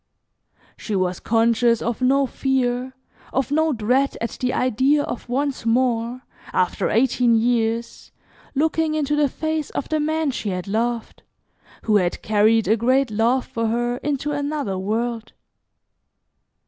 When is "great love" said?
12.75-13.45